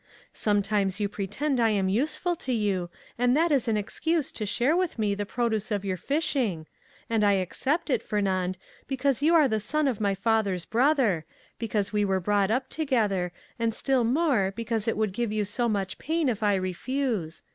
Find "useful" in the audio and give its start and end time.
1.87-2.35